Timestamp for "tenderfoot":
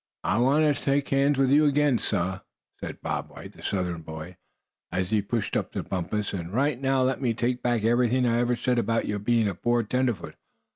9.83-10.37